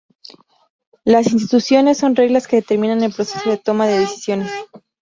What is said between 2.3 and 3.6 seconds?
que determinan el proceso de